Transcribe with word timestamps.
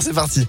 C'est 0.00 0.12
parti. 0.12 0.44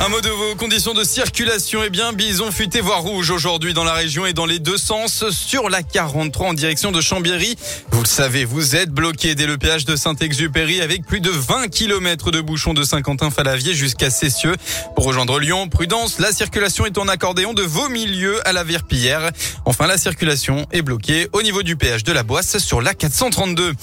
Un 0.00 0.08
mot 0.08 0.22
de 0.22 0.30
vos 0.30 0.54
conditions 0.54 0.94
de 0.94 1.04
circulation. 1.04 1.82
Eh 1.84 1.90
bien, 1.90 2.14
bison 2.14 2.50
futé 2.50 2.80
voire 2.80 3.02
rouge 3.02 3.30
aujourd'hui 3.30 3.74
dans 3.74 3.84
la 3.84 3.92
région 3.92 4.24
et 4.24 4.32
dans 4.32 4.46
les 4.46 4.58
deux 4.58 4.78
sens 4.78 5.28
sur 5.28 5.68
la 5.68 5.82
43 5.82 6.48
en 6.48 6.54
direction 6.54 6.90
de 6.90 7.02
Chambéry. 7.02 7.58
Vous 7.90 8.00
le 8.00 8.06
savez, 8.06 8.46
vous 8.46 8.76
êtes 8.76 8.88
bloqué 8.88 9.34
dès 9.34 9.46
le 9.46 9.58
péage 9.58 9.84
de 9.84 9.94
Saint-Exupéry 9.94 10.80
avec 10.80 11.04
plus 11.04 11.20
de 11.20 11.28
20 11.28 11.68
km 11.68 12.30
de 12.30 12.40
bouchons 12.40 12.72
de 12.72 12.82
Saint-Quentin-Falavier 12.82 13.74
jusqu'à 13.74 14.08
Cessieux. 14.08 14.54
Pour 14.96 15.04
rejoindre 15.04 15.38
Lyon, 15.38 15.68
prudence, 15.68 16.20
la 16.20 16.32
circulation 16.32 16.86
est 16.86 16.96
en 16.96 17.08
accordéon 17.08 17.52
de 17.52 17.62
vos 17.62 17.90
milieux 17.90 18.40
à 18.48 18.54
la 18.54 18.64
Verpillière. 18.64 19.32
Enfin, 19.66 19.86
la 19.86 19.98
circulation 19.98 20.66
est 20.72 20.80
bloquée 20.80 21.28
au 21.34 21.42
niveau 21.42 21.62
du 21.62 21.76
péage 21.76 22.04
de 22.04 22.12
la 22.12 22.22
Boisse 22.22 22.56
sur 22.56 22.80
la 22.80 22.94
432. 22.94 23.74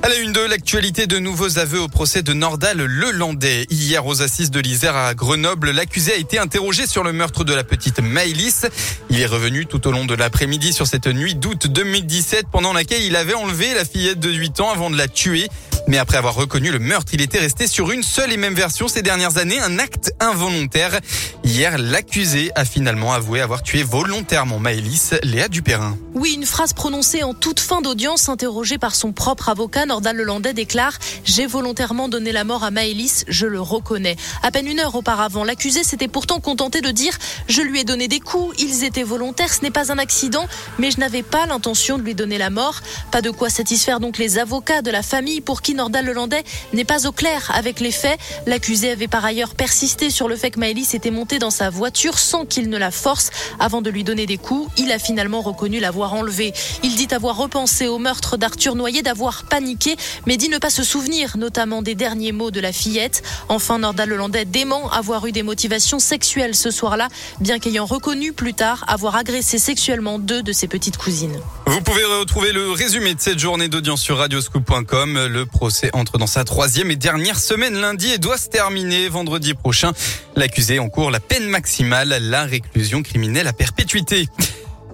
À 0.00 0.08
la 0.08 0.16
une 0.18 0.32
de 0.32 0.40
l'actualité, 0.40 1.08
de 1.08 1.18
nouveaux 1.18 1.58
aveux 1.58 1.80
au 1.80 1.88
procès 1.88 2.22
de 2.22 2.32
Nordal 2.32 2.78
Lelandais. 2.78 3.66
Hier, 3.68 4.06
aux 4.06 4.22
assises 4.22 4.52
de 4.52 4.60
l'Isère 4.60 4.96
à 4.96 5.12
Grenoble, 5.14 5.72
l'accusé 5.72 6.12
a 6.12 6.16
été 6.16 6.38
interrogé 6.38 6.86
sur 6.86 7.02
le 7.02 7.12
meurtre 7.12 7.42
de 7.42 7.52
la 7.52 7.64
petite 7.64 8.00
Maëlys. 8.00 8.66
Il 9.10 9.20
est 9.20 9.26
revenu 9.26 9.66
tout 9.66 9.88
au 9.88 9.90
long 9.90 10.04
de 10.04 10.14
l'après-midi 10.14 10.72
sur 10.72 10.86
cette 10.86 11.08
nuit 11.08 11.34
d'août 11.34 11.66
2017 11.66 12.46
pendant 12.50 12.72
laquelle 12.72 13.02
il 13.02 13.16
avait 13.16 13.34
enlevé 13.34 13.74
la 13.74 13.84
fillette 13.84 14.20
de 14.20 14.30
8 14.30 14.60
ans 14.60 14.70
avant 14.70 14.88
de 14.88 14.96
la 14.96 15.08
tuer. 15.08 15.48
Mais 15.86 15.98
après 15.98 16.16
avoir 16.16 16.34
reconnu 16.34 16.70
le 16.70 16.78
meurtre, 16.78 17.12
il 17.14 17.20
était 17.20 17.38
resté 17.38 17.66
sur 17.66 17.90
une 17.90 18.02
seule 18.02 18.32
et 18.32 18.36
même 18.36 18.54
version 18.54 18.88
ces 18.88 19.02
dernières 19.02 19.38
années, 19.38 19.58
un 19.60 19.78
acte 19.78 20.12
involontaire. 20.20 21.00
Hier, 21.44 21.78
l'accusé 21.78 22.50
a 22.54 22.64
finalement 22.64 23.12
avoué 23.12 23.40
avoir 23.40 23.62
tué 23.62 23.82
volontairement 23.82 24.58
Maëlys, 24.58 25.14
Léa 25.22 25.48
Dupérin. 25.48 25.96
Oui, 26.14 26.34
une 26.34 26.44
phrase 26.44 26.72
prononcée 26.72 27.22
en 27.22 27.34
toute 27.34 27.60
fin 27.60 27.80
d'audience, 27.80 28.28
interrogée 28.28 28.78
par 28.78 28.94
son 28.94 29.12
propre 29.12 29.48
avocat, 29.48 29.86
Nordal 29.86 30.16
Lelandais 30.16 30.52
déclare 30.52 30.98
J'ai 31.24 31.46
volontairement 31.46 32.08
donné 32.08 32.32
la 32.32 32.44
mort 32.44 32.64
à 32.64 32.70
Maëlys, 32.70 33.24
je 33.28 33.46
le 33.46 33.60
reconnais. 33.60 34.16
À 34.42 34.50
peine 34.50 34.66
une 34.66 34.80
heure 34.80 34.94
auparavant, 34.94 35.44
l'accusé 35.44 35.84
s'était 35.84 36.08
pourtant 36.08 36.40
contenté 36.40 36.80
de 36.80 36.90
dire 36.90 37.16
Je 37.48 37.62
lui 37.62 37.80
ai 37.80 37.84
donné 37.84 38.08
des 38.08 38.20
coups, 38.20 38.54
ils 38.58 38.84
étaient 38.84 39.02
volontaires, 39.02 39.52
ce 39.52 39.62
n'est 39.62 39.70
pas 39.70 39.92
un 39.92 39.98
accident, 39.98 40.46
mais 40.78 40.90
je 40.90 40.98
n'avais 40.98 41.22
pas 41.22 41.46
l'intention 41.46 41.98
de 41.98 42.02
lui 42.02 42.14
donner 42.14 42.38
la 42.38 42.50
mort. 42.50 42.80
Pas 43.10 43.22
de 43.22 43.30
quoi 43.30 43.48
satisfaire 43.48 44.00
donc 44.00 44.18
les 44.18 44.38
avocats 44.38 44.82
de 44.82 44.90
la 44.90 45.02
famille 45.02 45.40
pour 45.40 45.62
qui 45.68 45.74
Nordal 45.74 46.06
Lelandais 46.06 46.44
n'est 46.72 46.86
pas 46.86 47.06
au 47.06 47.12
clair 47.12 47.52
avec 47.54 47.80
les 47.80 47.90
faits. 47.90 48.18
L'accusé 48.46 48.90
avait 48.90 49.06
par 49.06 49.22
ailleurs 49.22 49.54
persisté 49.54 50.08
sur 50.08 50.26
le 50.26 50.34
fait 50.34 50.50
que 50.50 50.58
Maëlys 50.58 50.94
était 50.94 51.10
montée 51.10 51.38
dans 51.38 51.50
sa 51.50 51.68
voiture 51.68 52.18
sans 52.18 52.46
qu'il 52.46 52.70
ne 52.70 52.78
la 52.78 52.90
force 52.90 53.28
avant 53.60 53.82
de 53.82 53.90
lui 53.90 54.02
donner 54.02 54.24
des 54.24 54.38
coups. 54.38 54.72
Il 54.78 54.90
a 54.92 54.98
finalement 54.98 55.42
reconnu 55.42 55.78
l'avoir 55.78 56.14
enlevée. 56.14 56.54
Il 56.82 56.96
dit 56.96 57.08
avoir 57.10 57.36
repensé 57.36 57.86
au 57.86 57.98
meurtre 57.98 58.38
d'Arthur 58.38 58.76
Noyer, 58.76 59.02
d'avoir 59.02 59.42
paniqué, 59.42 59.96
mais 60.24 60.38
dit 60.38 60.48
ne 60.48 60.56
pas 60.56 60.70
se 60.70 60.82
souvenir 60.82 61.36
notamment 61.36 61.82
des 61.82 61.94
derniers 61.94 62.32
mots 62.32 62.50
de 62.50 62.60
la 62.60 62.72
fillette. 62.72 63.22
Enfin, 63.50 63.80
Nordal 63.80 64.08
Lelandais 64.08 64.46
dément 64.46 64.90
avoir 64.90 65.26
eu 65.26 65.32
des 65.32 65.42
motivations 65.42 65.98
sexuelles 65.98 66.54
ce 66.54 66.70
soir-là, 66.70 67.08
bien 67.40 67.58
qu'ayant 67.58 67.84
reconnu 67.84 68.32
plus 68.32 68.54
tard 68.54 68.86
avoir 68.88 69.16
agressé 69.16 69.58
sexuellement 69.58 70.18
deux 70.18 70.42
de 70.42 70.52
ses 70.52 70.66
petites 70.66 70.96
cousines. 70.96 71.38
Vous 71.66 71.82
pouvez 71.82 72.04
retrouver 72.04 72.52
le 72.52 72.70
résumé 72.70 73.14
de 73.14 73.20
cette 73.20 73.38
journée 73.38 73.68
d'audience 73.68 74.00
sur 74.00 74.16
radioscoop.com. 74.16 75.46
procès 75.58 75.90
entre 75.92 76.18
dans 76.18 76.28
sa 76.28 76.44
troisième 76.44 76.92
et 76.92 76.94
dernière 76.96 77.40
semaine 77.40 77.74
lundi 77.74 78.12
et 78.12 78.18
doit 78.18 78.38
se 78.38 78.48
terminer 78.48 79.08
vendredi 79.08 79.54
prochain. 79.54 79.90
L'accusé 80.36 80.78
encourt 80.78 81.10
la 81.10 81.18
peine 81.18 81.48
maximale, 81.48 82.16
la 82.20 82.44
réclusion 82.44 83.02
criminelle 83.02 83.48
à 83.48 83.52
perpétuité. 83.52 84.28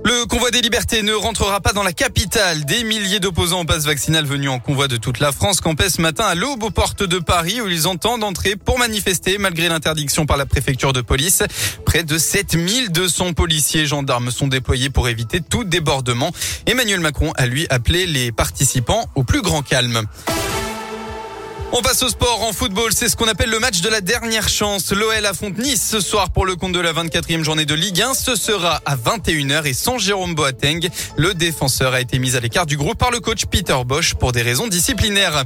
Le 0.07 0.25
convoi 0.25 0.51
des 0.51 0.63
libertés 0.63 1.03
ne 1.03 1.13
rentrera 1.13 1.61
pas 1.61 1.75
dans 1.75 1.83
la 1.83 1.93
capitale. 1.93 2.65
Des 2.65 2.83
milliers 2.83 3.21
d'opposants 3.21 3.61
au 3.61 3.65
passe 3.67 3.85
vaccinal 3.85 4.25
venus 4.25 4.49
en 4.49 4.59
convoi 4.59 4.89
de 4.89 4.97
toute 4.97 5.21
la 5.21 5.33
France 5.33 5.61
campaient 5.61 5.91
ce 5.91 6.01
matin 6.01 6.25
à 6.25 6.35
l'aube 6.35 6.63
aux 6.63 6.71
portes 6.71 7.03
de 7.03 7.19
Paris 7.19 7.61
où 7.61 7.69
ils 7.69 7.87
entendent 7.87 8.25
entrer 8.25 8.57
pour 8.57 8.79
manifester 8.79 9.37
malgré 9.37 9.69
l'interdiction 9.69 10.25
par 10.25 10.39
la 10.39 10.47
préfecture 10.47 10.95
de 10.95 11.03
police. 11.03 11.43
Près 11.85 12.05
de 12.05 12.17
7200 12.17 13.35
policiers 13.35 13.83
et 13.83 13.87
gendarmes 13.87 14.31
sont 14.31 14.49
déployés 14.49 14.89
pour 14.89 15.09
éviter 15.09 15.43
tout 15.43 15.65
débordement. 15.65 16.33
Emmanuel 16.65 17.01
Macron 17.01 17.33
a 17.37 17.45
lui 17.45 17.67
appelé 17.69 18.07
les 18.07 18.33
participants 18.33 19.05
au 19.15 19.25
plus 19.25 19.43
grand 19.43 19.61
calme. 19.61 20.07
On 21.77 21.83
passe 21.83 22.05
au 22.05 22.09
sport 22.09 22.41
en 22.45 22.53
football. 22.53 22.93
C'est 22.95 23.09
ce 23.09 23.17
qu'on 23.17 23.27
appelle 23.27 23.51
le 23.51 23.59
match 23.59 23.81
de 23.81 23.89
la 23.89 24.01
dernière 24.01 24.49
chance. 24.49 24.93
L'OL 24.93 25.27
affronte 25.27 25.59
Nice 25.59 25.85
ce 25.85 25.99
soir 25.99 26.31
pour 26.31 26.47
le 26.47 26.55
compte 26.55 26.71
de 26.71 26.79
la 26.79 26.93
24e 26.93 27.43
journée 27.43 27.67
de 27.67 27.75
Ligue 27.75 28.01
1. 28.01 28.15
Ce 28.15 28.37
sera 28.37 28.81
à 28.87 28.95
21h 28.95 29.67
et 29.67 29.75
sans 29.75 29.99
Jérôme 29.99 30.37
Boateng. 30.37 30.89
Le 31.17 31.35
défenseur 31.35 31.93
a 31.93 32.01
été 32.01 32.21
mis 32.21 32.37
à 32.37 32.41
l'écart 32.41 32.67
du 32.67 32.77
groupe 32.77 32.97
par 32.97 33.11
le 33.11 33.19
coach 33.19 33.47
Peter 33.47 33.75
Bosch 33.85 34.15
pour 34.15 34.31
des 34.31 34.43
raisons 34.43 34.69
disciplinaires. 34.69 35.45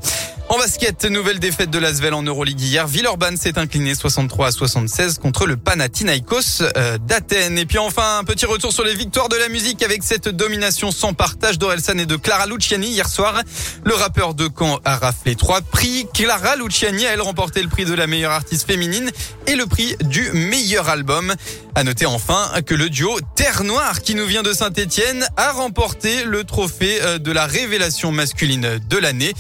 En 0.50 0.56
basket, 0.56 1.05
nouvelle 1.05 1.41
défaite 1.41 1.69
de 1.69 1.78
l'Asvel 1.78 2.15
en 2.15 2.22
Euroleague 2.22 2.60
hier. 2.60 2.87
Villeurbanne 2.87 3.37
s'est 3.37 3.59
incliné 3.59 3.95
63 3.95 4.47
à 4.47 4.50
76 4.50 5.19
contre 5.19 5.47
le 5.47 5.59
Panathinaikos 5.59 6.62
euh, 6.62 6.97
d'Athènes. 6.97 7.59
Et 7.59 7.66
puis 7.66 7.77
enfin, 7.77 8.19
un 8.19 8.25
petit 8.25 8.47
retour 8.47 8.72
sur 8.72 8.83
les 8.83 8.95
victoires 8.95 9.28
de 9.28 9.37
la 9.37 9.50
musique 9.50 9.83
avec 9.83 10.03
cette 10.03 10.28
domination 10.28 10.91
sans 10.91 11.12
partage 11.12 11.59
d'Orelsan 11.59 11.99
et 11.99 12.06
de 12.06 12.16
Clara 12.16 12.47
Luciani 12.47 12.89
hier 12.89 13.09
soir. 13.10 13.43
Le 13.84 13.95
rappeur 13.95 14.33
de 14.33 14.49
Caen 14.49 14.78
a 14.87 14.97
raflé 14.97 15.34
trois 15.34 15.60
prix. 15.60 16.06
Clara 16.18 16.56
Luciani 16.56 17.06
a 17.06 17.12
elle 17.12 17.20
remporté 17.20 17.62
le 17.62 17.68
prix 17.68 17.84
de 17.84 17.94
la 17.94 18.08
meilleure 18.08 18.32
artiste 18.32 18.66
féminine 18.66 19.08
et 19.46 19.54
le 19.54 19.66
prix 19.66 19.94
du 20.00 20.28
meilleur 20.32 20.88
album. 20.88 21.32
À 21.76 21.84
noter 21.84 22.06
enfin 22.06 22.50
que 22.66 22.74
le 22.74 22.90
duo 22.90 23.20
Terre 23.36 23.62
Noire 23.62 24.02
qui 24.02 24.16
nous 24.16 24.26
vient 24.26 24.42
de 24.42 24.52
Saint-Étienne 24.52 25.24
a 25.36 25.52
remporté 25.52 26.24
le 26.24 26.42
trophée 26.42 26.98
euh, 27.02 27.18
de 27.18 27.30
la 27.30 27.46
révélation 27.46 28.10
masculine 28.10 28.80
de 28.84 28.96
l'année. 28.96 29.32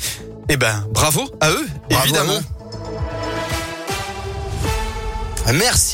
Eh 0.48 0.56
ben, 0.56 0.86
bravo 0.92 1.28
à 1.40 1.50
eux, 1.50 1.66
Bravo 1.90 2.04
évidemment. 2.04 2.34
à 2.34 2.36
eux. 2.36 2.42
Merci. 5.54 5.86